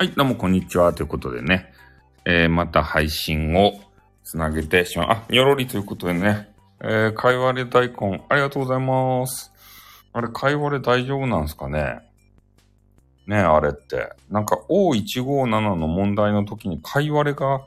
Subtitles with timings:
[0.00, 0.92] はい、どうもこんにちは。
[0.92, 1.72] ということでね、
[2.24, 3.72] えー、また配信を
[4.22, 5.08] つなげてしまう。
[5.10, 9.52] あ、にょろりということでね、えー、かいわれ大根、ありがとうございます。
[10.12, 11.98] あれ、かいわれ大丈夫なんですかね？
[13.26, 14.12] ねあれって。
[14.30, 17.66] なんか O157 の問題の時にかいわれが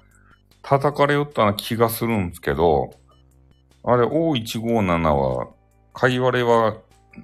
[0.61, 2.91] 叩かれよったな気がするんですけど、
[3.83, 5.49] あれ O157 は、
[5.93, 6.77] かいわれは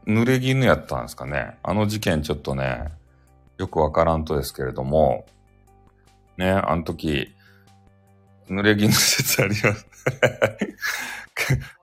[0.06, 1.58] 濡れ衣やったんですかね？
[1.64, 2.90] あの事件ちょっとね、
[3.58, 5.26] よくわからんとですけれども、
[6.38, 7.34] ね、あの時、
[8.50, 9.88] 濡れ衣の説あります。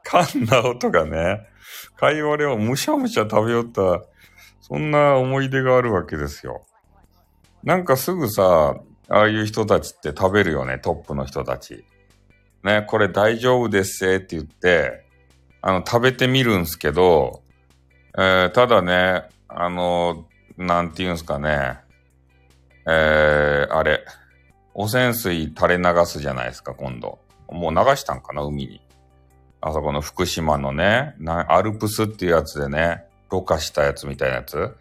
[0.02, 1.46] カンナオとかね、
[1.96, 4.02] かいわれをむしゃむしゃ食べよった、
[4.60, 6.64] そんな思い出があるわけですよ。
[7.62, 8.76] なんかすぐさ、
[9.08, 11.84] ああいう人たちって食べるよね、トップの人たち。
[12.62, 15.04] ね、これ大丈夫ですせって言って、
[15.60, 17.42] あの、食べてみるんすけど、
[18.16, 21.78] えー、ただね、あの、なんて言うんすかね。
[22.86, 24.04] えー、あれ。
[24.74, 27.18] 汚染水垂れ流すじゃないですか、今度。
[27.48, 28.80] もう流したんかな、海に。
[29.60, 31.14] あそこの福島のね、
[31.48, 34.76] アルプスっていうやつでね、ろ過したやつみたいなやつ。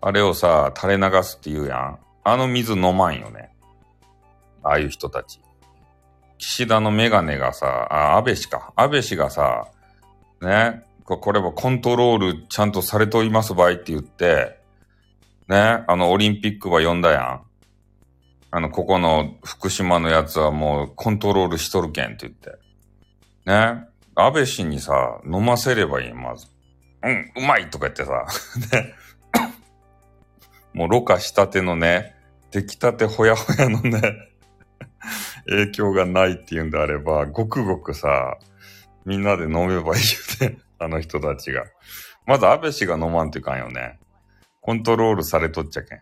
[0.00, 1.98] あれをさ、垂れ流すって言うやん。
[2.24, 3.50] あの水飲まんよね。
[4.62, 5.40] ああいう人たち。
[6.38, 8.72] 岸田のメガネがさ、あ、安倍氏か。
[8.76, 9.68] 安倍氏がさ、
[10.42, 14.55] ね、これはコントロールちゃんとされております場合って言って、
[15.48, 17.42] ね、あの、オリンピックは呼んだやん。
[18.50, 22.50] あの、ここの福島のやつはもうコントロールしとるけんって言って。
[23.44, 23.86] ね。
[24.14, 26.46] 安倍氏にさ、飲ませればいい、まず。
[27.02, 28.26] うん、うまいとか言ってさ。
[28.72, 28.94] ね。
[30.72, 32.16] もう、ろ過したてのね、
[32.50, 34.00] 出来たてほやほやのね、
[35.46, 38.38] 影響がないっていうんであれば、ごくごくさ、
[39.04, 40.02] みんなで飲めばいい
[40.42, 40.58] よね。
[40.78, 41.64] あの人たちが。
[42.26, 43.98] まず安倍氏が飲まんといかんよね。
[44.66, 46.00] コントロールされとっちゃけん。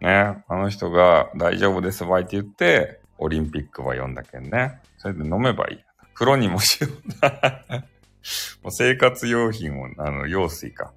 [0.00, 0.42] ね。
[0.48, 4.80] あの人が大丈夫ですばいって言って、オリンピックは読んだけんね。
[4.96, 5.78] それで飲めばいい。
[6.14, 6.92] 風呂にもしよう。
[8.64, 10.94] もう生活用品を、あの、用水か。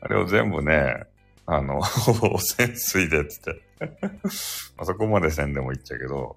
[0.00, 1.02] あれを全部ね、
[1.46, 3.62] あの、汚染水でっつって
[4.78, 6.36] あそこまでせんでもいっちゃけど、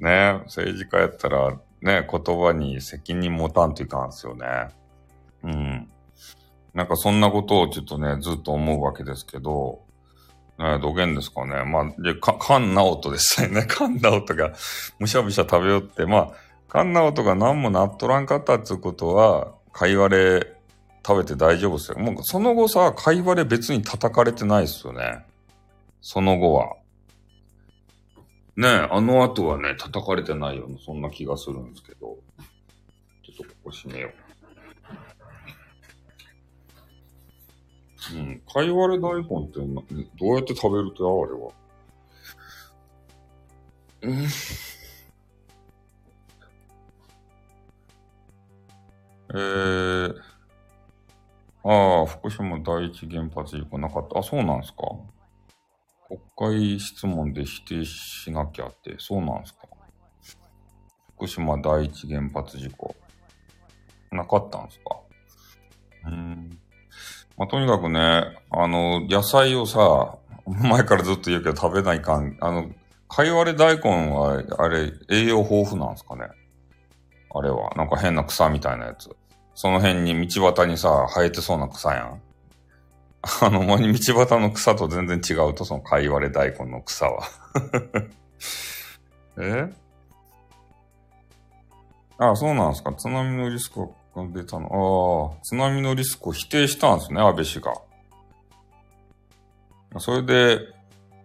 [0.00, 4.46] ね、政治家やったら、ね、言葉に責任持たんといかんすよね。
[5.44, 5.88] うん。
[6.74, 9.82] なんかそんなことをちょっとね、ずっと思うわけですけど、
[10.58, 11.64] ね、どげんですかね。
[11.64, 13.62] まあ、で、か、カンナオトですね。
[13.62, 14.52] カンナオトが
[14.98, 16.32] むしゃむしゃ食べよって、まあ、
[16.68, 20.54] カンナオトが何もなっとらんかったっていうことは、かいわれ
[21.06, 21.98] 食べて大丈夫ですよ。
[21.98, 25.24] もうその後さ、かいわれ別に叩かれてないですよね。
[26.00, 26.76] その後は。
[28.56, 32.16] ねえあの後はね、叩かれてないような、そんな気がするんですけど。
[33.24, 34.23] ちょっとここ閉めよう。
[38.12, 38.40] うん。
[38.40, 39.82] かいわれ大根ってな
[40.18, 41.52] どうやって食べるとや、あれは。
[44.02, 44.26] うん。
[49.36, 50.14] えー、
[51.64, 54.18] ああ、福島第一原発事故なかった。
[54.18, 54.82] あ、そうなんですか
[56.36, 59.60] 国会質問で否定しなきゃって、そうなんですか
[61.16, 62.94] 福島第一原発事故。
[64.12, 65.00] なかったんですか
[66.06, 66.58] うん。
[67.36, 72.36] まあ、とにかくね、あの、野菜をさ、 前からずっと言うけど食べないかん。
[72.40, 72.66] あの、
[73.08, 76.28] かいわれ大根は、あれ、栄養豊富なんですかね
[77.34, 77.70] あれは。
[77.76, 79.14] なんか変な草みたいなやつ。
[79.54, 82.20] その辺に道端にさ、生えてそうな草やん。
[83.40, 87.22] あの、ま道端の草と全然違うと、そのかいわれ大根の草は。
[89.38, 89.72] え？
[92.18, 92.92] あそうなんですか。
[92.92, 95.32] 津波のリスクが出たの。
[95.34, 97.74] ああ、津波のリスクを否定したんですね、安倍氏が。
[99.98, 100.74] それで、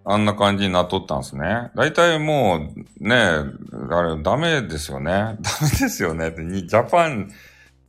[0.05, 1.71] あんな感じになっとったんですね。
[1.75, 5.11] 大体もう、ね、あれ、ダメですよね。
[5.11, 5.37] ダメ
[5.79, 6.31] ですよね。
[6.31, 7.29] ジャパン、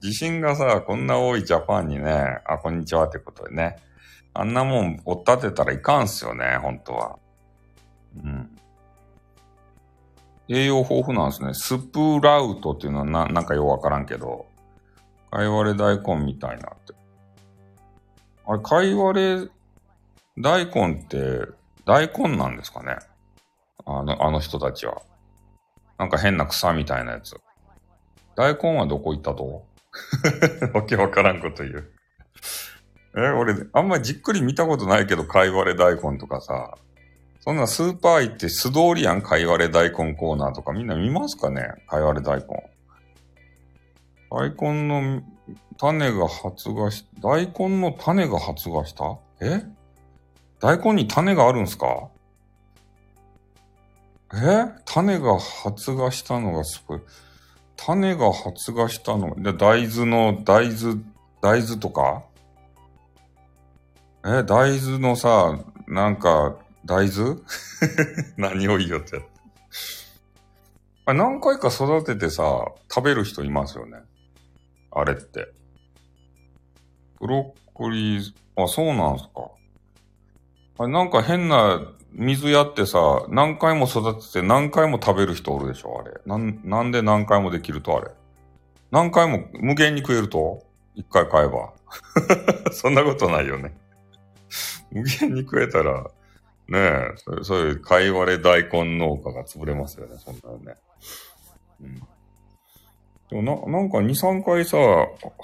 [0.01, 3.77] 地震がさ、こんな多いジャパンにね、あ、こんにちはってことでね。
[4.35, 7.19] あんなもん追っ立てたらいかんすよね、本当は。
[8.25, 8.59] うん。
[10.49, 11.55] 栄養豊富なんですね。
[11.55, 14.50] スプラウトっていうのはな、なんかようわからんけど。
[15.31, 16.95] かいわれ大根みたいなって。
[18.47, 19.47] あれ、かいわれ
[20.39, 21.47] 大根って
[21.85, 22.97] 大根なんですかね？
[23.87, 25.03] あの、あの人たちは。
[25.99, 27.37] なんか変な草みたいなやつ。
[28.37, 29.65] 大根はどこ行ったと？
[30.73, 31.91] わけわからんこと言う
[33.17, 36.77] え、俺、あんまじっくり見たことないけど、かいわれ大根とかさ。
[37.41, 41.63] そんなスーパー行って素通りやん、かいわれ大根コーナーとかみんな見ますかね？
[41.89, 42.70] かいわれ大根。
[44.31, 45.23] 大根の
[45.77, 49.19] 種が発芽し、大根の種が発芽した？
[49.41, 49.65] え？
[50.61, 52.09] 大根に種があるんすか？
[54.33, 54.67] え？
[54.85, 57.01] 種が発芽したのがすごい。
[57.77, 61.03] 種が発芽したので、大豆の、大豆、
[61.41, 62.23] 大豆とか？
[64.25, 67.41] え、大豆のさ、なんか、大豆？
[68.37, 69.17] 何を言おうって。
[69.17, 69.31] やって。
[71.07, 73.99] 何回か育ててさ、食べる人いますよね。
[74.93, 75.53] あれって。
[77.21, 79.51] ブロッコリー、あ、そうなんすか。
[80.79, 81.81] あれなんか変な
[82.13, 86.21] 水やってさ、何回も育てて何回も食べる人おるでしょ、あれ。
[86.27, 88.11] なん、なんで何回もできるとあれ。
[88.91, 90.67] 何回も無限に食えると？
[90.95, 91.73] 一回買えば。
[92.73, 93.77] そんなことないよね。
[94.91, 96.03] 無限に食えたら、
[96.69, 100.77] ねえ、そういう貝割れ大根農家が潰れますよね、そんなのね。
[101.81, 102.03] うん。
[103.31, 104.77] でもな、なんか2、3回さ、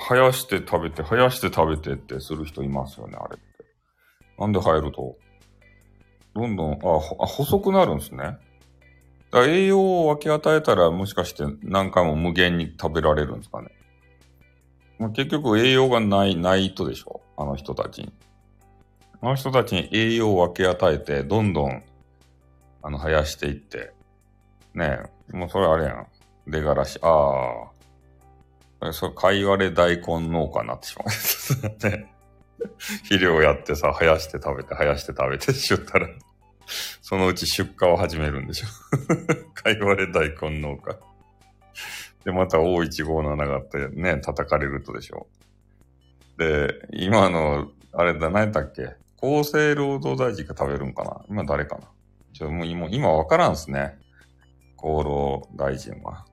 [0.08, 3.64] 生やして食べて、生やして食べてってする人いますよね、あれって。
[4.38, 5.16] なんで生えると？
[6.34, 8.38] どんどん、あ、あ細くなるんですね。
[9.30, 13.68] だ栄養を分け与えたらもしかして何回も無限に食べられるんですかね。
[14.98, 17.20] まあ、結局栄養がない、ないとでしょ。
[17.36, 18.12] あの人たちに。
[19.20, 21.82] あの人たちに栄養を分け与えて、どんどん、
[22.82, 23.92] あの、生やしていって。
[24.74, 24.98] ね
[25.32, 26.06] え、もうそれあれやん。
[26.46, 27.75] 出がらし、ああ。
[28.92, 31.88] それ、かいわれ大根農家になってしまう。
[31.90, 32.12] ね。
[33.04, 36.08] 肥料やってさ、生やして食べて、生やして食べてしよったら
[37.02, 38.66] そのうち出荷を始めるんでしょ。
[39.54, 40.96] かいわれ大根農家。
[42.24, 45.28] で、また大一号のがあってね、叩かれるとでしょ。
[46.38, 48.96] で、今の、あれだ、何だっけ？
[49.22, 51.24] 厚生労働大臣が食べるんかな？
[51.28, 51.88] 今誰かな？
[52.32, 53.98] ちょ、もう今、今わからんすね。
[54.76, 56.26] 厚労大臣は。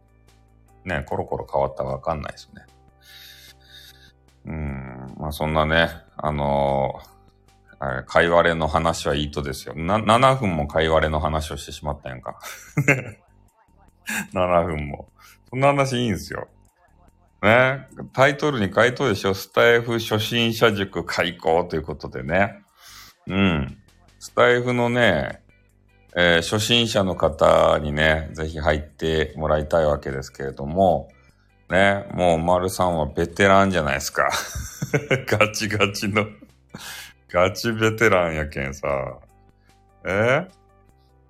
[0.85, 2.65] ね、コロコロ変わったかわかんないですね。
[4.45, 9.75] うん、まあそんなね、あのー、会話れの話はいいとですよ。
[9.75, 12.39] な、7分も会話れの話をしてしまったやんか。
[14.33, 15.09] 7分も。
[15.49, 16.47] そんな話いいんですよ。
[17.41, 17.87] ね。
[18.13, 19.33] タイトルに書いとでしょ。
[19.33, 22.63] スタイフ初心者塾開講ということでね。
[23.27, 23.77] うん。
[24.19, 25.42] スタイフのね、
[26.15, 31.09] えー、初心者の方にね、ぜひ入ってもらいたいわけですけれども、
[31.69, 34.29] ね、もう丸さんはベテランじゃないですか。
[35.27, 36.27] ガチガチの
[37.29, 38.87] ガチベテランやけんさ。
[40.05, 40.47] え？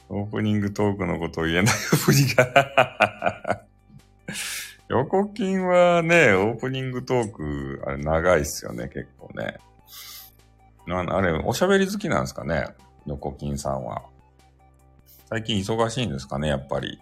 [0.09, 3.65] オープニングトークのことを言えないふりが
[4.89, 9.57] 横金はね、オープニングトーク、あれ長いっすよね、結構ね。
[10.85, 12.67] なあれ、おしゃべり好きなんですかね、
[13.07, 14.03] 横金さんは。
[15.33, 16.99] 最近忙しいんですかね、やっぱり。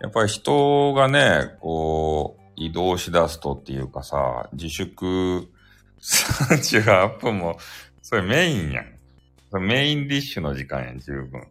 [0.00, 5.50] やっぱり人がね、こう、移動しだすとっていうかさ、自粛
[6.00, 7.58] 38分も、
[8.00, 8.86] それメインやん。
[9.50, 11.46] それメインディッシュの時間やん、十分。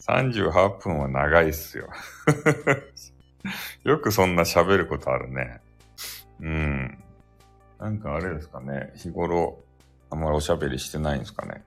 [0.00, 1.88] 38分は長いっすよ。
[3.84, 5.60] よくそんな喋ることあるね。
[6.40, 6.98] うん。
[7.78, 8.90] なんかあれですかね。
[8.96, 9.62] 日頃、
[10.10, 11.62] あんまりおしゃべりしてないんですかね。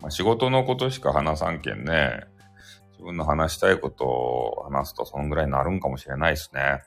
[0.00, 2.32] まあ、仕事のことしか話さんけんね。
[2.94, 6.82] 自分の話したいことを話すとそのぐらいになるんかもしれないですね。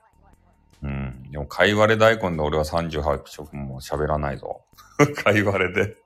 [0.84, 1.32] うん。
[1.32, 4.62] でも、かいわれ大根で俺は38食も喋らないぞ。
[5.24, 5.98] かいわれで。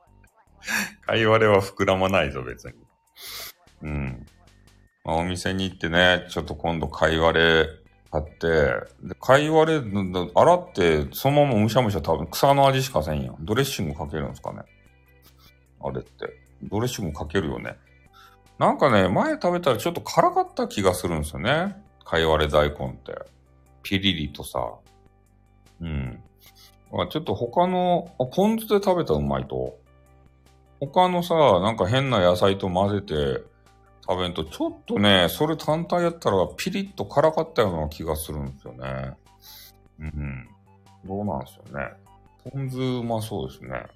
[1.05, 2.73] かいわれは膨らまないぞ、別に。
[3.83, 4.25] うん。
[5.03, 7.67] まあ、お店に行ってね、ちょっと今度かいわれ
[8.11, 8.47] 買って、
[9.01, 9.81] で、かいわれ、
[10.35, 13.37] 洗って、そのままむしゃむしゃ多分草の味しかせんやん。
[13.39, 14.59] ドレッシングかけるんですかね。
[15.83, 16.41] あれって。
[16.63, 17.77] ドレッシングかけるよね。
[18.61, 21.75] なんかね、前食べたらちょっと辛かった気がするんですよね。
[22.05, 23.17] かいわれ大根って。
[23.81, 24.75] ピリリとさ。
[25.81, 26.23] うん。
[26.93, 29.79] あちょっと他の、あ、ポン酢で食べたらうまいと。
[30.79, 33.43] 他のさ、なんか変な野菜と混ぜて
[34.07, 39.13] 食べんと、ちょっとね、それ単体やったらピリッと辛かったような気がするんですよね。
[40.01, 40.47] うん。
[41.03, 41.93] どうなんすよね。
[42.43, 43.87] ポン酢うまそうですね。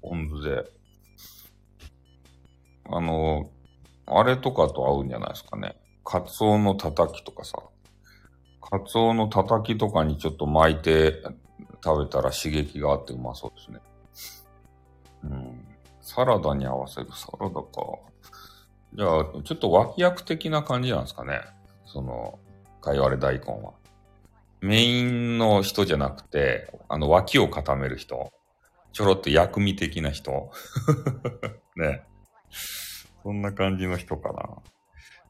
[0.00, 0.79] ポン酢で。
[2.92, 3.50] あの、
[4.06, 5.76] あれとかと合うんじゃないですかね。
[6.04, 7.58] カツオのたたきとかさ。
[8.60, 11.22] カツオのたたきとかにちょっと巻いて
[11.84, 13.78] 食べたら刺激があってうまそうですね。
[15.24, 15.66] うん。
[16.00, 17.62] サラダに合わせるサラダか。
[18.94, 21.40] じゃあ、ちょっと脇役的な感じなんですかね。
[21.86, 22.38] その、
[22.80, 23.72] かいわれ大根は。
[24.60, 28.32] メインの人じゃなくて、あの脇を固める人。
[28.92, 30.50] ちょろっと薬味的な人。
[31.76, 32.02] ね。
[33.22, 34.48] そんな感じの人かな。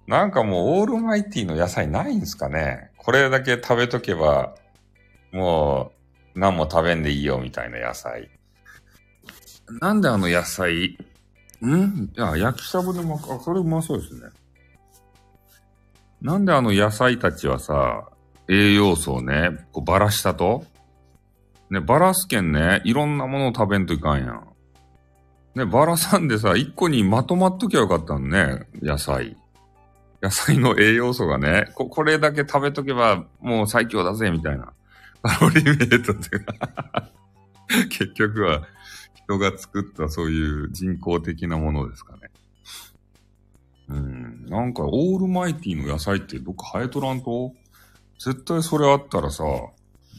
[0.07, 4.55] なんかもうオールマイティの野菜ないんですかねこれだけ食べとけば、
[5.33, 5.93] も
[6.35, 8.29] う何も食べんでいいよみたいな野菜。
[9.81, 10.99] なんであの野菜、
[11.65, 12.13] ん？
[12.19, 14.31] あ、焼きしゃぶでも、あ、それうまそうですね。
[16.21, 18.09] なんであの野菜たちはさ、
[18.49, 20.65] 栄養素をね、こうばらしたと？
[21.71, 24.50] ね、ばらすけんね、いろんなものを食べんといかんやん。
[25.55, 29.37] ね、ばらさんでさ、一個にまとまっときゃよかったのね、野菜。
[30.23, 34.73] 野菜の栄養素がね、こ、これだけ食べとけばもう最強だぜ、みたいな。
[35.23, 37.11] カロリーメイトっていうか
[37.91, 38.63] 結局は
[39.15, 42.31] 人が作ったそういう人工的なものですかね。
[43.89, 44.47] うん。
[44.47, 47.53] なんか、オールマイティの野菜ってどっか生えとらんと？
[48.19, 49.45] 絶対それあったらさ、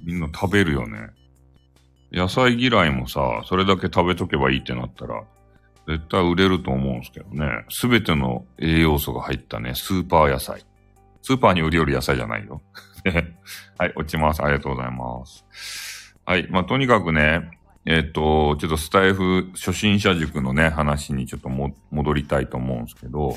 [0.04, 1.12] みんな食べるよね。
[2.12, 5.24] 野菜嫌いもさ、それだけ食べとけばいいってなったら、
[5.88, 7.66] 絶対売れると思うんですけどね。
[7.70, 10.66] すべての栄養素が入ったね、スーパー野菜。
[11.22, 12.62] スーパーに売りよる野菜じゃないよ。
[13.78, 14.44] はい、落ちます。
[14.44, 16.16] ありがとうございます。
[16.26, 17.50] はい、まあ、とにかくね、
[17.86, 23.36] えっ、ー、と、ちょっとスタイフ初心者塾のね、話にちょっと戻りたいと思うんですけど、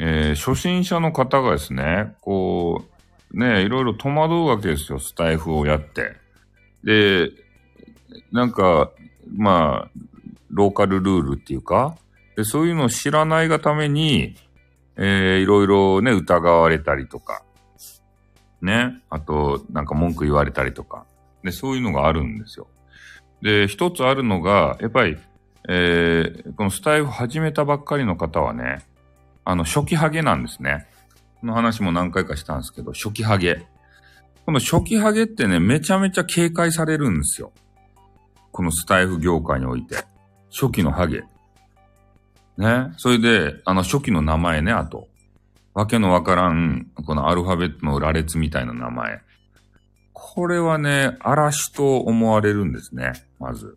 [0.00, 2.84] えー、初心者の方がですね、こ
[3.32, 6.16] う、ね、いろいろ戸惑うわけですよ、スタイフをやって。
[6.84, 7.30] で、
[8.32, 8.90] なんか、
[9.36, 9.98] まあ、
[10.50, 11.96] ローカルルールっていうか、
[12.36, 14.36] でそういうのを知らないがために、
[14.96, 17.42] えー、いろいろね、疑われたりとか、
[18.62, 21.04] ね、あと、なんか文句言われたりとか、
[21.42, 22.66] で、そういうのがあるんですよ。
[23.42, 25.18] で、一つあるのが、やっぱり、
[25.68, 28.84] えー、このスタイフ始めたばっかりの方はね、
[29.44, 30.86] あの、初期ハゲなんですね。
[31.40, 33.66] この話も何回かしたんですけど、初期ハゲ。
[34.46, 37.52] この初期ハゲってね、めちゃめちゃ警戒されるんですよ。
[38.54, 39.96] このスタイフ業界において。
[40.48, 41.24] 初期のハゲ。
[42.56, 42.92] ね。
[42.98, 45.08] それで、あの初期の名前ね、あと。
[45.74, 49.20] わけのわからん、このアルファベットの羅列みたいな名前。
[50.12, 53.74] これはね、嵐と思われるんですね、まず。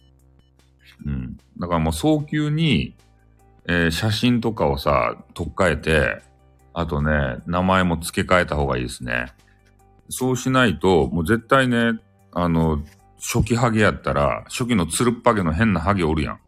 [1.08, 1.38] うん。
[1.60, 2.96] だからもう早急に、
[3.68, 6.22] えー、写真とかをさ、取っ替えて、
[6.74, 9.34] あとね、名前も付け替えた方がいいですね。
[10.10, 12.00] そうしないと、もう絶対ね、
[12.32, 12.84] あの、
[13.30, 16.40] 初期ハゲやったら、初期のつるっぱげの変なハゲおるやん。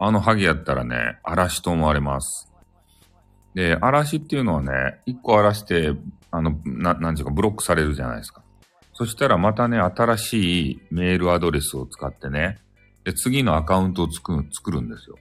[0.00, 2.50] あのハゲやったらね、嵐と思われます。
[3.54, 5.92] で、嵐っていうのはね、一個嵐して、
[6.32, 8.42] あの、な、なんていうか、ブロックされるじゃないですか。
[8.92, 12.58] そしたらまたね、新しいメールアドレスを使ってね、
[13.04, 15.16] で、次のアカウントを作る、作るんですよ。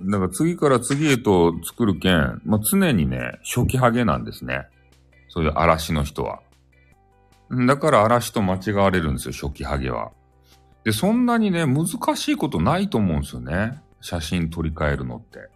[0.00, 4.68] だから次から次へと作るけん、まあ、常にね、初期ハゲなんですね。
[5.28, 6.38] そういう嵐の人は。
[7.50, 10.10] だから嵐と間違われるんですよ、初期ハゲは。
[10.84, 11.86] で、そんなにね、難
[12.16, 13.80] しいことないと思うんですよね。
[14.00, 15.48] 写真撮り替えるのって。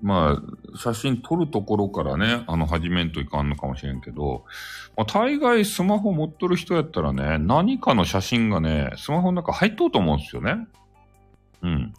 [0.00, 4.44] まあ、写真撮るところからね、あの、始めんといかんのかもしれんけど、
[4.96, 10.68] まあ、大概スマホ持っとる人やったらね、何かの写真がね、スマホの中入っとうと思うんですよね。
[11.62, 11.94] うん。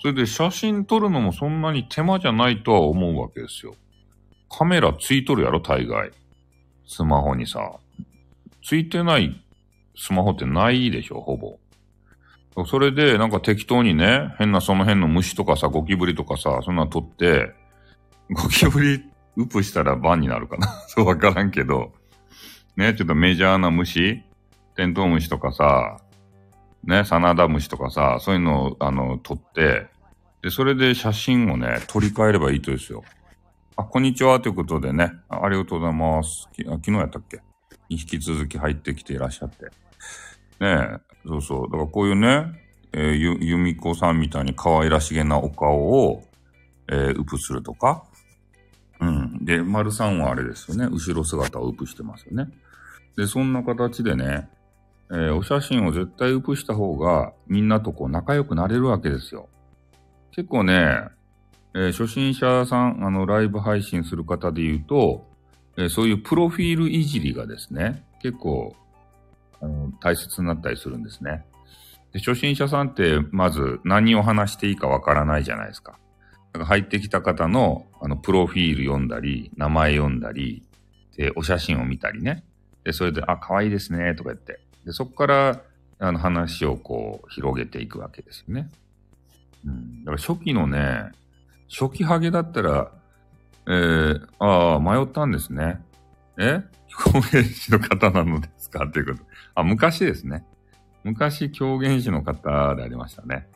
[0.00, 3.74] それで写真撮るのもそんなに手間じゃないとは思うわけですよ。
[4.48, 6.12] カメラついとるやろ、大概。
[6.86, 7.72] スマホにさ。
[8.62, 9.42] ついてない
[9.96, 11.58] スマホってないでしょ、ほぼ。
[12.66, 17.52] それで、なんか適当にね、変なその辺の虫とかさ、ゴキブリとかさ、そんな撮って、
[18.30, 19.04] ゴキブリ
[19.36, 21.92] ウプしたらバンになるかな そうわからんけど、
[22.76, 24.22] ね、ちょっとメジャーな虫、
[24.74, 25.98] テントウムシとかさ、
[26.84, 29.88] ね、サナダムシとかさ、そういうのを、あの、撮って、
[30.42, 33.02] で、それで写真をね、撮り替えればいいとですよ。
[33.78, 36.48] あ、こんにちは、ということでね、ありがとうございます。
[36.54, 37.42] き昨日やったっけ？
[37.90, 39.66] に引き続き入ってきていらっしゃって。
[39.66, 39.70] ね
[40.60, 41.70] え、そうそう。
[41.70, 42.58] だからこういうね、
[42.94, 46.22] えー、ゆ、ゆみこさんみたいに可愛らしげなお顔を、
[46.88, 48.04] えー、ウプするとか。
[48.98, 49.44] うん。
[49.44, 50.86] で、丸さんはあれですよね。
[50.86, 52.48] 後ろ姿をウプしてますよね。
[53.18, 54.48] で、そんな形でね、
[55.10, 59.50] えー、お写真を絶対ウプした方が、みんなとこう仲良くなれるわけですよ。
[60.30, 61.14] 結構ね、
[61.78, 65.26] えー、初心者さん、あの、ライブ配信する方で言うと、
[65.76, 68.74] えー、そういうプロフィールいじりがですね、結構
[69.60, 71.44] あの大切になったりするんですね。
[72.12, 75.98] で初心者さんってまず何を話していいかわからないじゃないですか。
[76.54, 80.62] だか入ってきた方のあのプロフィール読んだり、名前読んだり、
[81.16, 82.42] で、お写真を見たりね。
[82.84, 84.60] で、それで、あ、可愛いですね、とか言って。
[84.84, 85.60] で、そこから
[85.98, 88.70] あの話をこう広げていくわけですよね。
[89.66, 90.04] うん。
[90.04, 91.10] だから初期のね、
[91.68, 92.92] 初期ハゲだったら、
[93.66, 95.82] えー、ああ、迷ったんですね。
[96.38, 96.62] え？
[97.12, 98.86] 表現師の方なのですか？
[98.86, 99.24] ということ。
[99.54, 100.44] あ、昔ですね。
[101.04, 103.48] 昔、狂言師の方でありましたね。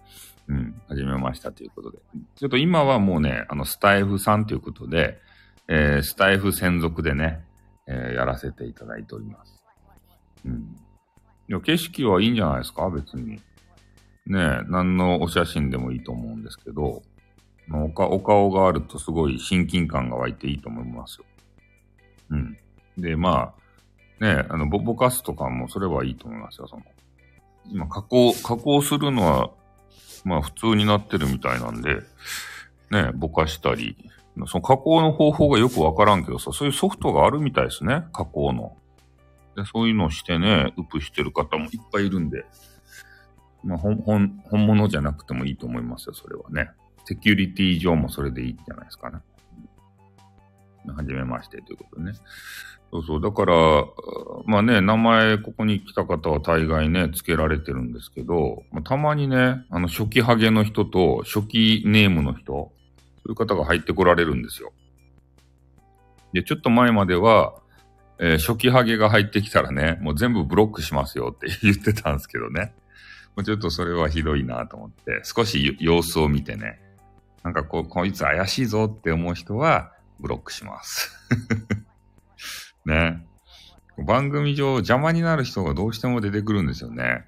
[0.48, 1.98] うん、始めましたということで。
[2.34, 5.20] ちょっと今はもうね、あの、スタイフさんということで、
[5.68, 7.44] えー、スタイフ専属でね、
[7.86, 9.62] えー、やらせていただいております。
[10.44, 10.76] うん。
[11.48, 12.90] いや、景色はいいんじゃないですか？
[12.90, 13.40] 別に。
[14.26, 17.02] ねえ何のお写真でもいいと思うんですけど、
[17.72, 21.24] おかお顔があるとすごい親近感が湧いていいと思いますよ。
[22.30, 22.58] うん。
[22.98, 23.54] で、ま
[24.20, 26.82] あ、ね、あの、ぼ、ぼかすとかもそれはいいと思いますよ、その。
[27.68, 29.50] 今、加工、加工するのは、
[30.24, 32.02] まあ普通になってるみたいなんで、
[32.90, 33.96] ね、ぼかしたり、
[34.46, 38.76] その加工の方法がよくわからんけどさ、そういうソフトがあるみたいですね、加工の。
[39.56, 42.44] でそういうのをしてね、ウプしてる方もいっぱいいるんで、
[43.64, 46.70] まあ、本、本、本物じゃなくてもいいと思いますよ、それはね。
[47.04, 49.18] セキュリティ上もそれでいいんじゃないですかね。
[50.86, 52.12] はじめましてということね。
[52.92, 53.20] そうそう。
[53.20, 53.54] だから、
[54.46, 62.72] まあね、名前ここに来た方は大概ね、付けられてるんですけど、まあ、たまにね、あの、初期ハゲの人と初期ネームの人、そ
[63.26, 64.72] ういう方が入ってこられるんですよ。
[66.32, 67.54] で、ちょっと前までは、
[68.18, 72.74] えー、初期ハゲが入ってきたらね、もう全部ブロックしますよって 言ってたんですけどね。
[73.36, 76.80] もうちょっとそれはひどいなと思って、少し様子を見てね、
[77.42, 81.10] なんかこう、こいつ怪しいぞって思う人は、ブロックします。
[82.84, 83.26] ね。
[83.98, 87.26] 番組上邪魔になる人がどうしても出てくるんですよね。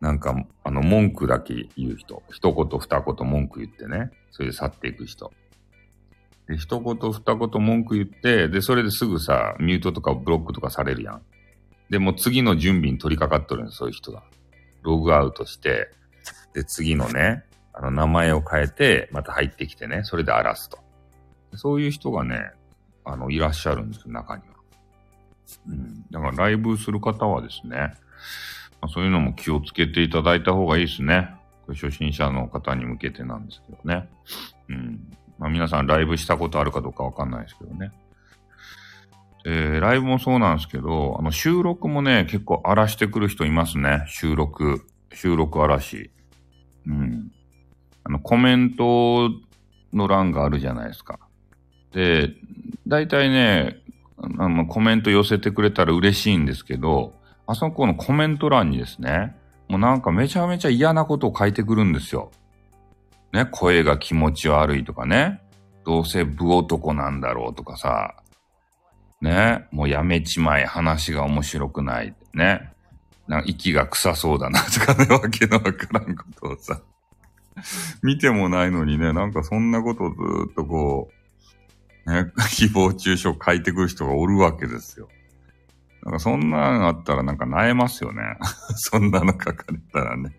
[0.00, 0.34] なんか、
[0.64, 2.22] あの、文句だけ言う人。
[2.30, 4.10] 一言二言文句言ってね。
[4.30, 5.32] それで去っていく人。
[6.48, 11.22] で、一言二言文句言って、で、それですぐさ、ミュートとかブロックとかされるやん。
[11.88, 14.24] で、もう次の準備に取り掛かっとるん、そういう人が。
[14.82, 15.90] ログアウトして、
[16.54, 20.78] で、次のね、あの、名前を変えて、また入ってきてね、それで荒らすと。
[21.54, 22.50] そういう人がね、
[23.04, 24.54] あの、いらっしゃるんですよ、中には。
[25.68, 26.04] うん。
[26.10, 27.94] だからライブする方はですね、
[28.80, 31.34] まあ、そういうのも気をつけていただいた方がいいですね。
[31.66, 34.08] これ初心者の方に向けてなんですけどね。
[34.68, 35.16] うん。
[35.38, 37.92] まあ皆さんライブしたことあるかどうかわかんないですけどね。
[39.44, 44.04] え、ライブもそうなんですけど、あの、収録もね、結構荒らしてくる人いますね。
[44.06, 44.86] 収録。
[45.12, 46.10] 収録荒らし。
[46.86, 47.21] うん。
[48.04, 49.30] あの、コメント
[49.92, 51.18] の欄があるじゃないですか。
[51.92, 52.34] で、
[52.86, 53.82] 大体ね、
[54.38, 57.14] あの、コメント寄せてくれたら嬉しいんですけど、
[57.46, 59.36] あそこのコメント欄にですね、
[59.68, 62.30] もうなんかめちゃめちゃ嫌なことを書いてくるんですよ。
[63.32, 65.40] ね、声が気持ち悪いとかね、
[65.84, 68.14] どうせ部男なんだろうとかさ、
[69.20, 72.14] ね、もうやめちまえ、話が面白くない。
[72.34, 72.72] ね。
[73.28, 76.80] なんか息が臭そうだなとかね、わけのわからんことをさ、
[78.02, 80.16] 見てもないのにね、なんかそんなことをず
[80.50, 81.10] っとこ
[82.06, 85.08] う、ね、 誹謗中傷書いてくる人がおるわけですよ。
[86.02, 88.22] なんかそんなのあったらなんか萎えますよね。
[88.74, 90.34] そんなの書かれたらね。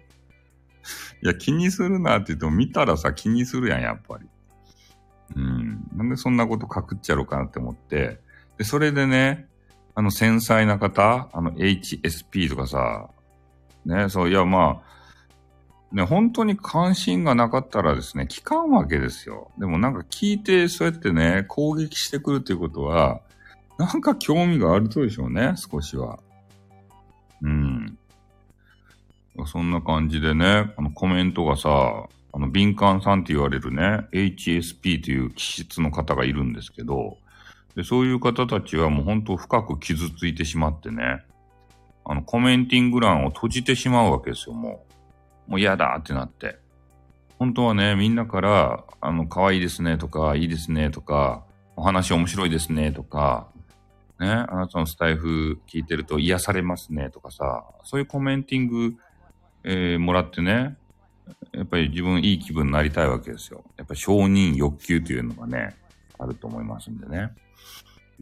[1.21, 4.27] いや、気にするなって言っても見たらさ、気にするやん、やっぱり。
[5.35, 5.87] うん。
[5.95, 8.19] なんでそんなこと書くっちゃろうかなって思って。
[8.57, 9.47] で、それでね、
[9.95, 13.09] あの繊細な方、あの HSP とかさ、
[13.85, 14.93] ね、そう、いや、まあ、
[15.93, 19.51] ね、本当に関心がなかったらですね、聞かんわけですよ。
[19.59, 23.21] でもなんか聞いて、そうやってね、攻撃してくるっていうことは、
[23.77, 26.19] なんか興味があるとでしょうね、少しは。
[27.43, 27.97] うん。
[29.45, 31.69] そんな感じでね、あのコメントがさ、
[32.35, 37.17] あの敏感さんって言われるね、HSP という気質の方がいるんですけど、
[37.75, 41.21] でそういう方たちはもう本当深く傷ついてしまってね、
[42.03, 44.93] あのコメンティング欄を閉じてしまうわけですよ、もう。
[45.47, 46.57] もう嫌だってなって。
[47.39, 51.43] 本当はね、みんなから、あの、可愛いですねとか、いいですねとか、
[51.75, 53.47] お話面白いですねとか、
[54.19, 58.93] ね、あなたのスタイフ聞いてると癒されますねとかさ、そういうコメンティング、
[59.63, 60.77] えー、もらってね、
[61.51, 63.63] やっぱり自分いい気分になりたいわけですよ。
[63.77, 65.75] やっぱ承認欲求というのがね、
[66.19, 67.31] あると思いますんでね。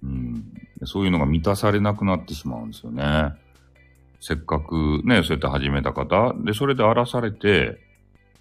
[0.04, 0.44] うん、
[0.86, 3.34] そういうのが満たされなくなってしまうんですよね。
[4.22, 7.80] せっかくね、そうやって始めた方、で、それで荒らされて、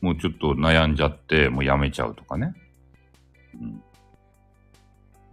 [0.03, 2.55] もうちょっと悩んじゃって、もうやめちゃうとかね。
[3.59, 3.83] うん、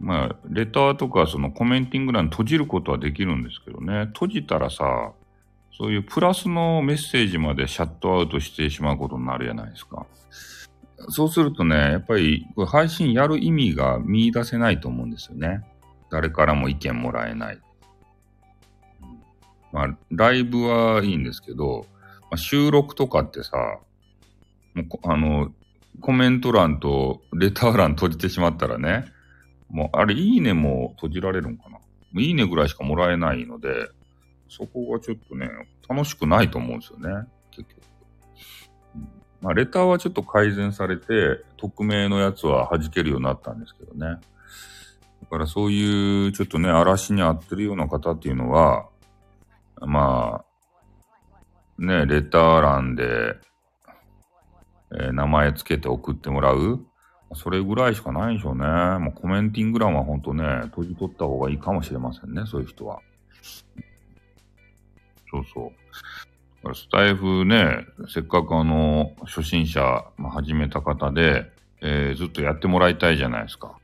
[0.00, 5.12] まあ、レターとかそのコメンティング欄閉じることはできるんですけどね、閉じたらさ、
[5.76, 10.06] そういうプラスのメッセージまでシャットアウトしてしまうことになるじゃないですか。
[11.10, 15.62] そうするとね、やっぱりこれ配信やる意味が見出せないと思うんですよね。
[16.10, 17.60] 誰からも意見もらえない。
[19.72, 21.86] まあ、ライブはいいんですけど、
[22.22, 23.78] まあ、収録とかってさ、
[24.74, 25.52] もうあの、
[26.00, 29.06] コメント欄とレター欄閉じてしまったらね、
[29.68, 31.78] もう、あれ、いいねも閉じられるんかな？
[32.20, 33.90] いいねぐらいしかもらえないので、
[34.48, 35.50] そこがちょっとね、
[35.88, 37.82] 楽しくないと思うんですよね、結局。
[39.42, 44.20] まあ、レターはちょっと改善されて、匿名のやつは弾けるようになったんですけどね。
[45.22, 48.88] だからそういう、ちょっとね、嵐に合ってるような方っていうのは、
[49.80, 53.36] まあ、ね、レター欄で、
[54.92, 56.84] えー、名前つけて送ってもらう？
[57.34, 58.64] それぐらいしかないんでしょうね。
[58.64, 63.00] もうコメンティング欄はほんとね、閉じ取った方がいいかもしれませんね、そういう人は。
[65.30, 65.72] そうそ
[66.64, 66.74] う。
[66.74, 73.78] スタイフね、せっかくあの、初心者、まあ、始めた方で、えー、ずっとやってもらいたいじゃないですか。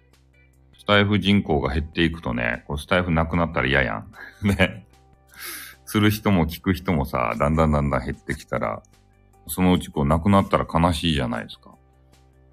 [0.78, 4.10] スタイフ人口が減っていくとね、こうスタイフなくなったら嫌やん。
[4.42, 4.83] ね。
[5.94, 8.82] する人も聞く人もさ、だんだんだんだん減ってきたら、
[9.46, 11.72] そのうちこうなくなったら悲しいじゃないですか。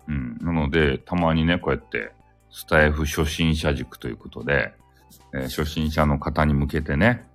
[0.07, 0.37] うん。
[0.41, 2.11] なので、たまにね、こうやって、
[2.51, 4.75] スタイフ初心者塾ということで、
[5.33, 7.25] えー、初心者の方に向けてね、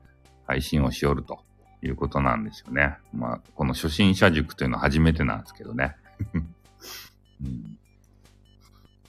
[0.47, 1.41] 配信をしよると
[1.83, 2.99] いうことなんですよね。
[3.13, 5.97] まあ、この初心者塾というのは初めてなんですけどね。
[7.43, 7.79] うん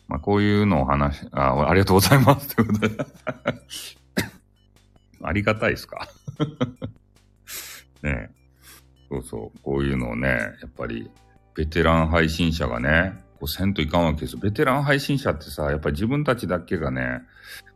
[0.08, 2.56] まあ、こういうのを話あ、ありがとうございます。
[2.56, 2.98] ということで
[5.22, 6.08] ありがたいですか？
[8.04, 8.32] ね
[9.10, 9.60] そうそう。
[9.64, 11.10] こういうのをね、やっぱり、
[11.56, 14.40] ベテラン配信者がね、こうせんといかんわけですよ。
[14.40, 17.22] ベテラン配信者ってさ、やっぱり自分たちだけがね、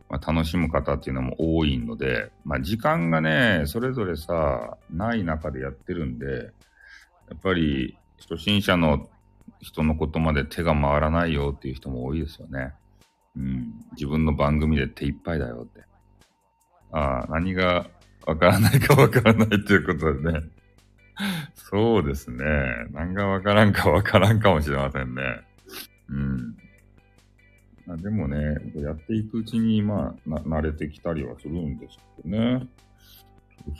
[0.08, 6.26] まあ、楽しむ方っていうのも多いので、まあ、時間がね、それぞれさ、ない中でやってるんで、
[7.30, 9.08] やっぱり初心者の
[9.60, 12.74] 人のことまで手が回らないよっていう人も多いですよね。
[13.36, 13.72] うん。
[13.92, 15.80] 自分の番組で手一杯だよって。
[16.90, 17.86] ああ、何が
[18.26, 20.40] わからないかわからないっていうことでね。
[21.54, 22.44] そうですね。
[22.92, 25.22] 何がわからんかわからんかもしれませんね。
[26.08, 26.56] うん。
[27.88, 32.66] あでもね、やっていくうちに、まあ、慣れてきたりはするんですけどね。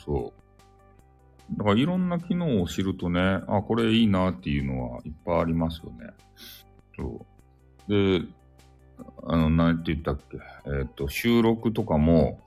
[0.05, 1.57] そう。
[1.57, 6.13] だからいろんな機能を知るとね、あ、これいいなっていうのはいっぱいありますよね。
[6.97, 7.25] そ
[7.87, 8.19] う。
[8.19, 8.25] で、
[9.25, 10.37] あの、なんて言ったっけ？
[10.65, 12.39] えっ、ー、と、収録とかも、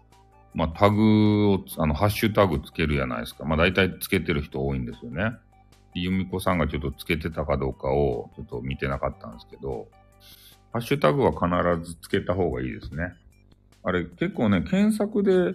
[0.56, 3.44] まあ、タグを、あの、ハッシュタグつけるじゃないですか。
[3.44, 5.36] まあ、大体つけてる人多いんですよね。
[5.94, 9.88] 由美子さんがちょっとつけてたかどうかをちょっと見てなかったんですけど、
[10.72, 13.14] ハッシュタグは必ずつけた方がいいですね。
[13.82, 15.54] あれ結構ね、検索で、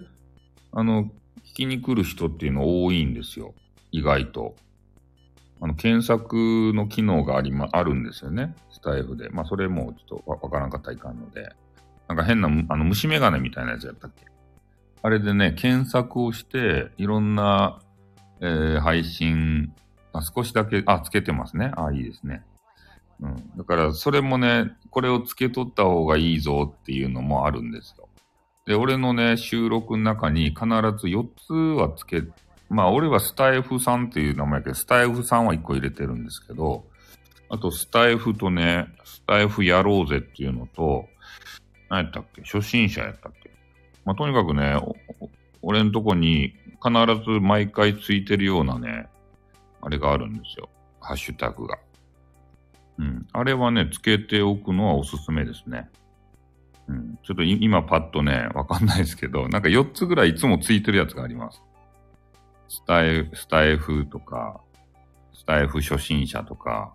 [0.71, 1.05] あの、
[1.45, 3.53] 聞きに来る人っていうの多いんですよ。
[3.91, 4.55] 意外と。
[5.59, 8.55] あの、検索の機能がありま、あるんですよね。
[8.71, 9.29] スタイフで。
[9.29, 11.49] まあ、それもちょっとわからんかったらいかんので。
[12.07, 14.30] なんか変な、あの、虫眼鏡みたいなやつやったっけ？
[15.03, 17.79] あれでね、検索をして、いろんな、
[18.39, 19.73] えー、配信
[20.13, 21.71] あ、少しだけ、あ、つけてますね。
[21.75, 22.43] あ、いいですね。
[23.21, 23.51] うん。
[23.57, 28.07] だから、それもね、これをつけとった方がいいぞっていうのもあるんですよ。
[28.65, 30.67] で、俺のね、収録の中に必ず
[31.07, 32.23] 4つはつけ、
[32.69, 36.85] まあ、俺はスタイフさんっていう名前やけど、スタイフさんは1個入れてるんですけど、
[37.49, 41.07] あと、スタイフとね、スタイフやろうぜっていうのと、
[41.89, 42.43] 何やったっけ？
[42.43, 43.50] 初心者やったっけ？
[44.05, 44.77] まあ、とにかくね、
[45.61, 49.07] 俺んとこに必ず毎回ついてるようなね、
[49.81, 50.69] あれがあるんですよ。
[50.99, 51.77] ハッシュタグが。
[52.97, 53.27] うん。
[53.31, 55.89] あれはね、つけておくのはおすすめですね。
[56.87, 57.19] うん。
[57.23, 61.61] ちょっと今パッとね、わかんないですけど、なんか4つぐらいいつもついてるやつがあります。
[62.67, 64.61] スタイフ、スタイフとか、
[65.33, 66.93] スタイフ初心者とか、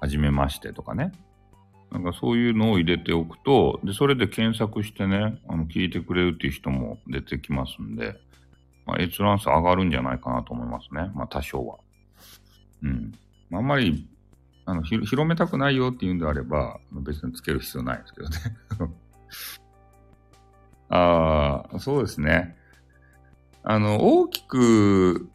[0.00, 1.12] はじめましてとかね。
[1.90, 8.14] なんかそういうのを入れておくと、で、それで検索してね、あの、聞いてくれるっていう人も出てきますんで、
[8.86, 11.10] まあ、閲覧数上がるんじゃないかなと思いますね。
[11.14, 11.78] まあ、多少は。
[12.82, 13.12] うん。
[13.52, 14.06] あんまり、
[14.66, 18.36] あの、広めたくないよっていうんであれば、別につける必要ないですけどね。
[20.90, 22.56] ああ、そうですね。
[23.62, 25.28] あの、大きく、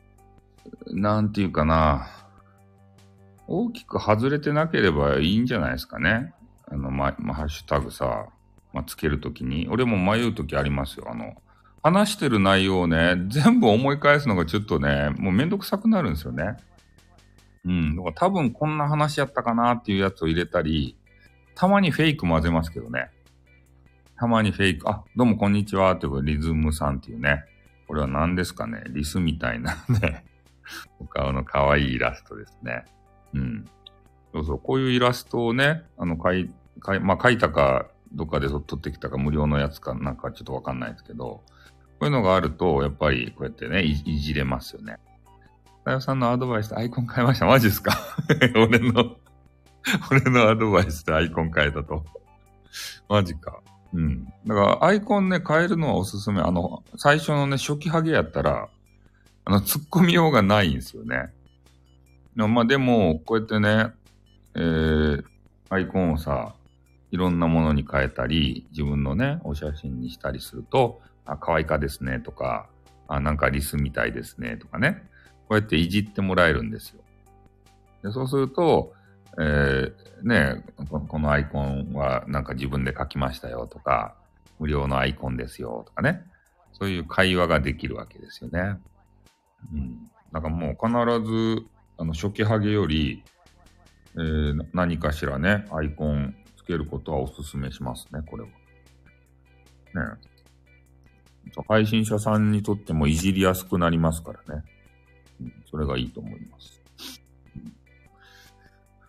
[0.87, 2.07] なんていうかな、
[3.47, 6.33] 大きく外れてなければいいんじゃないですかね。
[6.71, 8.27] あの、ま、まハッシュタグさ、
[8.73, 9.67] まつけるときに。
[9.69, 11.07] 俺も迷うときありますよ。
[11.09, 11.35] あの、
[11.81, 16.57] 話してる内容をね、全部思い返すのがちょっとね、もうめんどくさくなるんですよね。
[17.65, 17.95] うん。
[17.95, 20.97] だから多分こんな話やったかなっていうやつを入れたり、
[21.55, 23.09] たまにフェイク混ぜますけどね。
[24.17, 27.43] たまにフェイク、あ、どうもこんにちはというリズムさんっていうね。
[27.87, 30.25] これは何ですかねリスみたいなね。
[30.99, 32.85] お顔の可愛いイラストですね。
[33.33, 33.65] うん。
[34.45, 34.59] そう。
[34.59, 41.43] こういうイラストをね、あの、描い、描い、まあ、描いたか、どっかで撮ってきたか無料のやつかなんかちょっとわかんないですけど、こ
[42.01, 44.97] ういうのがあると、やっぱりこうやってね、いじれますよね。
[45.83, 47.45] かよさんのアドバイスでアイコン変えました？
[47.45, 47.93] マジですか？
[48.55, 49.15] 俺の
[50.09, 52.03] 俺のアドバイスでアイコン変えたと。
[53.07, 53.61] マジか。
[53.93, 54.25] うん。
[54.47, 56.41] だからアイコンね、変えるのはおすすめ。
[56.41, 58.67] あの、最初のね、初期ハゲやったら、
[59.45, 61.29] あの、突っ込みようがないんですよね。
[62.35, 63.91] まあでも、こうやってね、
[64.55, 65.23] えー、
[65.69, 66.55] アイコンをさ、
[67.11, 72.67] いろんなものに変えたり、自分のね、お写真にしたりすると、あ、可愛いかですねとか、
[73.07, 75.07] あ、なんかリスみたいですねとかね。
[75.47, 77.01] こうやっていじってもらえるんですよ。
[78.03, 78.93] でそうすると、
[79.37, 84.15] えー、ねこ、このアイコンはなんか自分で書きましたよとか、
[84.59, 86.23] 無料のアイコンですよとかね。
[86.73, 88.77] そういう会話ができるわけですよね。
[89.73, 90.11] うん。
[90.31, 90.91] だかもう必
[91.25, 91.65] ず、
[91.97, 93.23] あの、初期ハゲより、
[94.17, 98.49] えー、何かしらね、アイコンつけることはお勧めしますね、これは。
[98.49, 100.19] ね。
[101.67, 104.63] 配信者さんにとってもいじりやすくなりますからね。
[105.69, 106.81] それがいいと思います。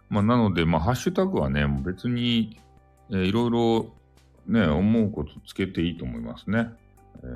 [0.09, 2.61] まあ、なので、まあ、ハッシュタグはね、別に、
[3.11, 3.95] えー、いろいろ
[4.47, 6.69] ね、思うことつけていいと思いますね。
[7.23, 7.27] え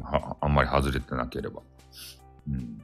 [0.00, 1.62] ー、あんまり外れてなければ。
[2.48, 2.80] うん。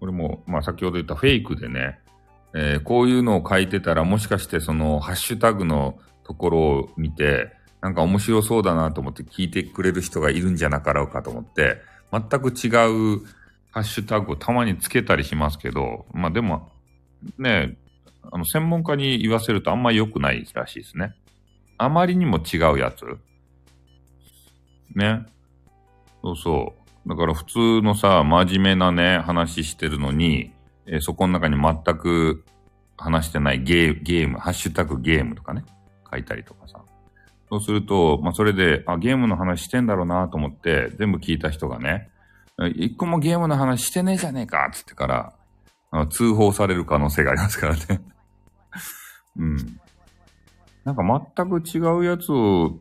[0.00, 2.00] 俺も、まあ、先ほど言ったフェイクでね、
[2.54, 11.80] えー、こういうのを書いてたら、もしかしてそのハッシュタグのところを見て、なんか面白そうだなと思って聞いてくれる人がいるんじゃなかろうかと思って、
[12.12, 12.68] 全く違
[13.18, 13.24] う
[13.70, 16.70] ハッシュタグをたまにつけたりしますけど、まあでも、
[17.38, 17.76] ね、
[18.32, 21.14] あの、専門家に言わせるとあんまり良くないらしいですね。
[21.78, 23.04] あまりにも違うやつ。
[24.94, 25.26] ね。
[26.22, 27.08] そうそう。
[27.08, 30.52] だから普通のさ、真面目なね、話してるのに、
[30.86, 32.44] えー、そこの中に全く
[32.96, 35.64] 話してないゲーゲーム、ハッシュタグゲームとかね、
[36.10, 36.80] 書いたりとかさ。
[37.48, 42.10] そうすると、まあ、それで、あ、ゲームの話してんだろうなと思って、全部聞いた人がね、
[42.74, 45.06] 一個もゲームの話してねえじゃねえかっつってか
[45.92, 48.00] ら、通報される可能性がありますからね
[49.38, 49.56] うん。
[50.84, 51.02] なんか
[51.34, 52.80] 全く違うやつを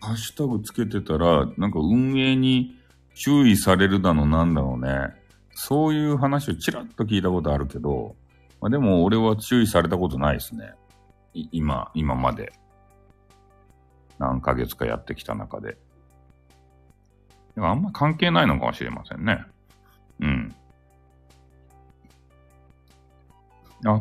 [0.00, 2.76] ハッシュタグつけてたら、なんか運営に
[3.14, 5.14] 注意されるだのなんだろうね。
[5.54, 8.16] そういう話をちらっと聞いたことあるけど、
[8.60, 10.74] まあ、でも俺は注意されたことないですね。
[11.32, 12.52] 今、今まで。
[14.18, 15.76] 何ヶ月かやってきた中で。
[17.54, 19.44] でもあんま関係ないのかもしれませんね。
[20.20, 20.54] うん。
[23.84, 24.00] あ、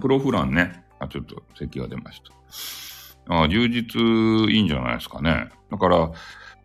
[0.00, 0.84] プ ロフランね。
[0.98, 2.20] あ、ちょっと席が出まし
[3.26, 3.42] た。
[3.42, 4.00] あ、充実
[4.50, 5.48] いいんじゃないですかね。
[5.70, 6.10] だから、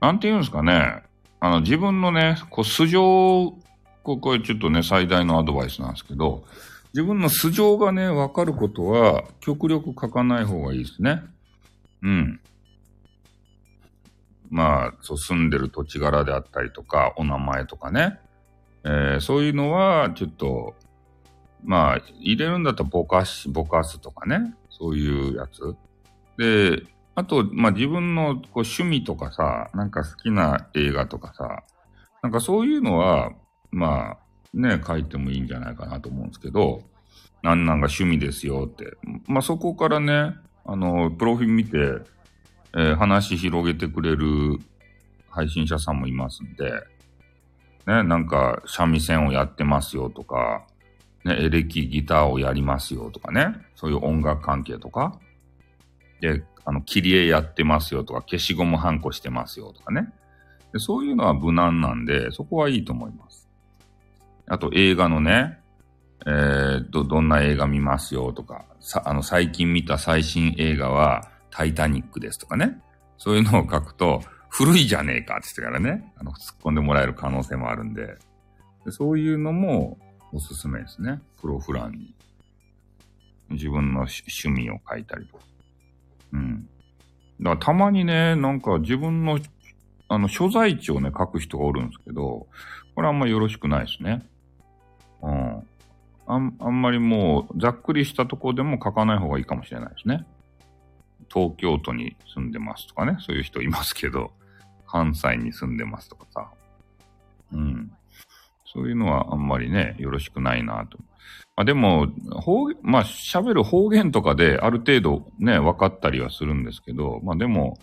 [0.02, 1.04] なんて言うんですかね。
[1.40, 3.54] あの、自分のね、こう、素性、
[4.08, 6.46] ここれちょっとね、最大のアドバイスなんですけど、
[6.94, 11.24] 自分の素性がね、わかることは、極力書かない方がいいですね。
[12.02, 12.40] うん。
[14.50, 18.18] まあ、そう、住んでる土地柄であったりとか、お名前とかね。
[18.86, 20.76] えー、そういうのは、ちょっと、
[21.66, 24.56] まあ、入れるんだったらぼかし、ぼかすとかね。
[24.70, 25.76] そういうやつ。
[26.38, 26.82] で、
[27.14, 31.64] あと、まあ自分のこう趣味とかさ、なんか好きな映画とかさ、
[32.22, 33.32] なんかそういうのは、
[33.72, 34.18] まあ、
[34.54, 36.82] ね、書いてもいいんじゃないかなと思うんですけど、
[37.44, 38.98] なんなんが趣味ですよって。
[39.28, 41.78] まあそこからね、あの、プロフィール見て、
[42.74, 44.60] えー、話広げてくれる
[45.30, 46.72] 配信者さんもいますんで、
[47.86, 50.66] ね、なんか三味線をやってますよとか、
[51.24, 55.20] ね、エレキギターをやりますよとかね、そういう音楽関係とか、
[56.22, 60.10] で、あの、切り絵やってますよとか、消しゴムハンコしてますよとかね。
[60.74, 63.47] でそういうのは無難なんで、そこはいいと思います。
[64.48, 65.60] あと映画のね、
[66.26, 72.82] えー、ど、どんな映画見ますよとか、さ、あの、最近見た最新映画は、タイタニックですとかね。
[73.18, 78.18] そういうのを書くと、古いじゃねえかって言ってからね、あの、突っ込んでもらえる可能性もあるんで、
[78.86, 79.98] でそういうのも
[80.34, 81.22] おすすめですね。
[81.42, 82.16] プロフランに。
[83.50, 85.44] 自分の趣味を書いたりとか。
[86.34, 86.70] うん。
[87.42, 89.40] だからたまにね、なんか自分の、
[90.10, 92.48] あの、所在地をね、書く人がおるんですけど、
[92.96, 94.26] これあんまよろしくないですね。
[96.28, 100.26] あん、あんまりもう、ざっくりしたとこでも書かない方がいいかもしれないですね。
[101.34, 104.32] 東京都に住んでますとかね、そういう人いますけど、
[104.86, 106.50] 関西に住んでますとかさ。
[107.54, 107.92] うん。
[108.66, 110.98] そういうのはあんまりね、よろしくないなと。
[111.56, 117.78] まあ、でも、方言、まあ喋る方言とかである程度ね、分かったりはするんですけど、まあでも、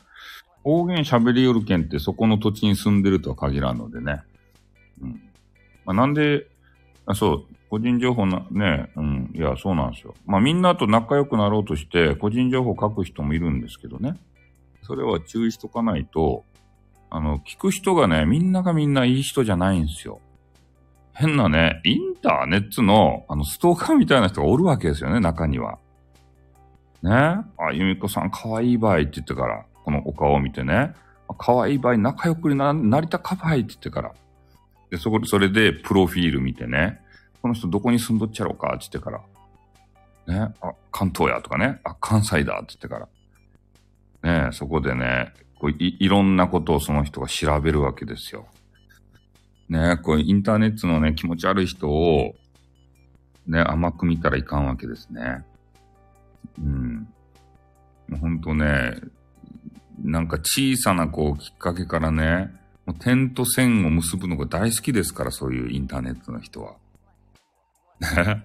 [0.63, 4.23] 方言喋りよるけんってそこの土地に住んでるとは限らんのでね。
[5.01, 5.21] うん。
[5.85, 6.47] まあ、なんで、
[7.07, 10.15] あそう、個人情報な、ね、うん、いや、そうなんですよ。
[10.27, 14.17] まあみんなと仲良くなろうとして個人情報書く人もいるんですけどね。
[14.83, 16.45] それは注意しとかないと、
[17.11, 20.21] あの、聞く人がね、みんながみんないい人じゃないんですよ。
[21.15, 25.79] 変なね、インターネットの、あの、ストーカーみたいな人がおるわけですよね、中には。
[27.03, 27.13] ね。
[27.13, 30.93] あ、ゆみこさん、かわいいばいって言ってから、このお顔を見てね。
[31.39, 34.13] かわいいばい、仲良くななりたかばいって言ってから。
[34.91, 37.01] で、そこで、それで、プロフィール見てね。
[37.45, 39.21] この人どこに住んどっちゃろうかって言ってから。
[40.47, 40.55] ね。
[40.63, 41.79] あ、関東やとかね。
[41.85, 43.07] あ、関西だって言ってか
[44.23, 44.47] ら。
[44.47, 48.47] ねそこでね、こういいろんなことをその人が調べるわけですよ。
[49.69, 52.35] ね、こうインターネットのね、気持ち悪い人を、
[53.47, 55.45] ね、甘く見たらいかんわけですね。
[56.59, 57.07] うん。
[58.09, 58.95] うほんとね、
[60.03, 62.55] なんか小さなこうきっかけからね、
[62.87, 66.77] もう点と線を結ぶのが大好きですから、そういうインターネットの人は。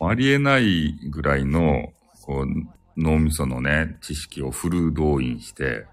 [0.00, 5.86] ありえないぐらいの、こう、脳みそのね、知識をフル動員して、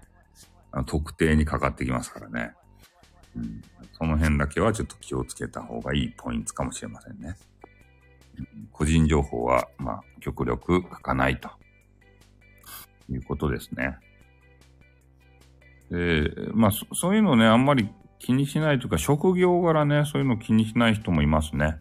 [0.86, 2.54] 特定にかかってきますからね。
[3.36, 3.62] うん、
[3.92, 7.36] その辺だけはちょっと気をつけた方がいいポイントかもしれませんね。
[8.38, 11.50] うん個人情報は、まあ、極力書かないと
[13.10, 13.96] いうことですね。
[15.90, 17.88] で、まあそ、そういうのね、あんまり
[18.18, 21.78] 気にしないというか、職業柄ね、そういうの気にしない人もいますね。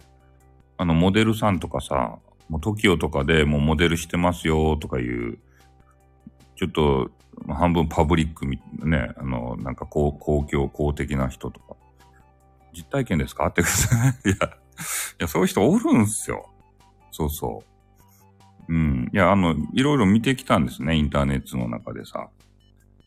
[0.81, 2.17] あの、モデルさんとかさ、
[2.49, 5.37] もう TOKIO とかでもうモデルしてますよとかいう、
[6.55, 7.11] ちょっと、
[7.47, 11.75] 半分パブリックみ、ね、あの、なんか公公共、公的な人とか。
[12.73, 13.45] 実体験ですか？
[13.45, 14.19] ってことね。
[14.25, 14.49] いや、い
[15.19, 16.49] や、そういう人おるんすよ。
[17.11, 17.63] そうそ
[18.67, 18.73] う。
[18.73, 19.09] うん。
[19.13, 22.27] いや、あの、いろいろ見てきたんですね、インターネットの中でさ。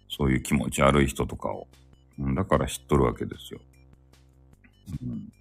[0.08, 1.66] そういう気持ち悪い人とかを。
[2.20, 3.60] うん、だから知っとるわけですよ。
[5.02, 5.32] うん。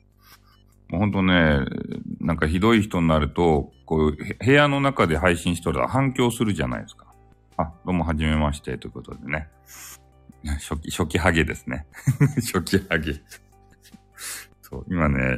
[0.89, 1.59] もうほんとね、
[2.19, 7.07] なんかひどい人になると、こう、へ部屋の中で配信しとると反響するじゃないですか。
[7.57, 9.49] あ、どうもはじめまして、ということでね。
[10.43, 11.85] 初期、初期ハゲですね。
[12.53, 13.21] 初期ハゲ。
[14.61, 15.37] そう、今ね、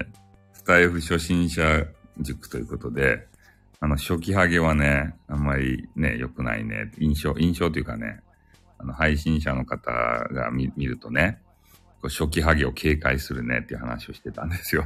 [0.54, 1.86] スタイフ初心者
[2.20, 3.28] 塾ということで、
[3.80, 6.92] あの、初期ハゲはね、あんまりね、良くないね。
[6.98, 8.22] 印象、印象というかね、
[8.78, 11.40] あの、配信者の方が見見るとね、
[12.02, 14.86] こう初期ハゲを警戒するねっていう話をしてたんですよ。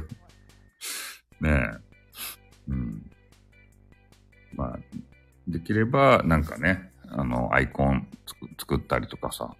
[1.40, 1.78] ねえ。
[2.68, 3.10] うん。
[4.54, 4.78] まあ、
[5.48, 8.06] できれば、なんかね、あの、アイコン
[8.58, 9.54] 作ったりとかさ。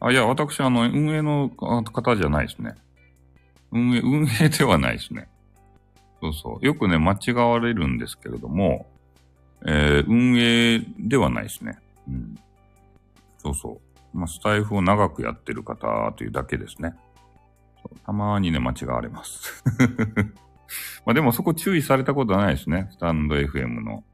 [0.00, 2.74] あ、いや、私、あの、運営の方じゃないですね。
[3.72, 5.28] 運営、運営ではないですね。
[6.20, 6.66] そうそう。
[6.66, 8.86] よくね、間違われるんですけれども、
[9.66, 11.78] えー運営ではないですね。
[12.06, 12.38] うん。
[13.38, 13.80] そうそ
[14.14, 14.16] う。
[14.16, 16.94] まあ、スタイフを長くやってる方というだけですね。
[18.06, 19.62] たまにね、間違われます。
[21.04, 22.88] まあでもそこ注意されたことはないですね。
[22.92, 24.04] スタンド FM の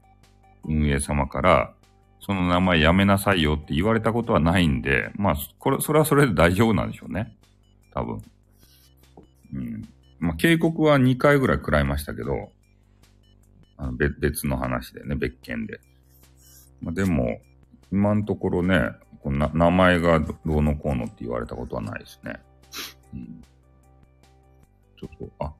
[0.65, 1.73] 運営様から、
[2.19, 7.35] その名前やめなさいよって言われたことはないんで、まあ、これ、それはそれで大丈夫なんでしょうね。
[7.93, 8.21] 多分。
[9.53, 9.89] うん。
[10.19, 12.51] まあ、警告は2回ぐらい食らいましたけど、
[13.77, 15.79] あの別別の話でね、別件で。
[16.79, 17.41] まあ、でも、
[17.91, 18.91] 今のところね、
[19.23, 22.39] こんな名前がどうのこうのって言われたことはないですね。
[23.15, 23.41] うん。
[24.99, 25.53] ちょっと、あ、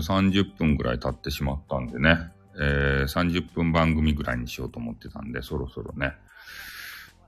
[0.00, 6.14] 30分ぐらい経ってしまったんでね、えー30分番組ぐらいにしようと思ってたんで、そろそろね、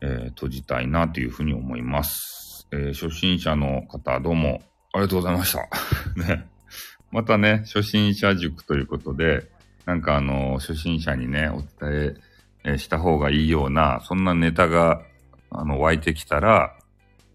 [0.01, 2.69] えー閉じたいなというふうに思います。
[2.73, 5.69] えー初心者の方、どうもありがとうございました。
[6.17, 6.47] ね。
[7.11, 9.51] またね、初心者塾ということで、
[9.87, 12.17] なんかあの、初心者にね、お伝
[12.65, 15.03] えした方がいいような、そんなネタが、
[15.51, 16.77] あの、湧いてきたら、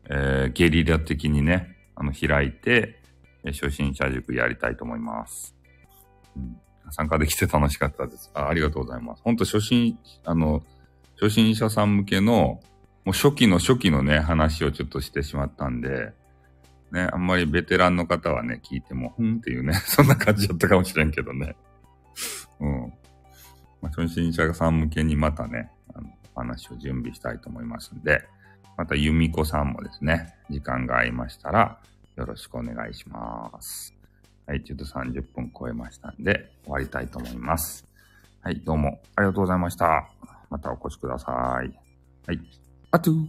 [0.10, 3.00] えーゲリラ的にね、あの、開いて、
[3.52, 5.56] 初心者塾やりたいと思います。
[6.36, 6.58] うん、
[6.92, 8.48] 参加できて楽しかったですあ。
[8.48, 9.22] ありがとうございます。
[9.24, 10.64] 本当初心、あの、
[11.20, 12.62] 初心者さん向けの、
[13.06, 16.14] もう初期の初期のね、話をちょっとしてしまったんで、
[16.92, 21.56] ね、あんまりベテランの方はね、聞いても、ふんっていうね、 そんな感じだったかもしれんけどね。
[22.60, 22.94] うん。
[23.82, 28.24] まあ、初心者さん向けにまたね、あの、話を準備したいと思いますんで、
[28.78, 31.80] また由美子さんもですね、時間が合いましたら、
[32.16, 33.94] よろしくお願いします。
[34.46, 37.88] はい、ちょっと30分超えましたんで、終わりたいと思います。
[38.42, 40.10] はい、どうもありがとうございました。
[40.50, 41.32] またお越しくださ
[41.64, 41.74] い。
[42.28, 42.40] はい、
[42.92, 43.28] あとゥ